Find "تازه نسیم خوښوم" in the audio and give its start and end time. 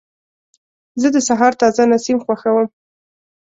1.61-2.67